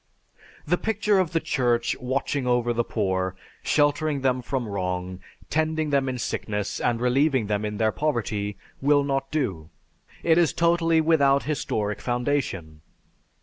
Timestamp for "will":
8.81-9.03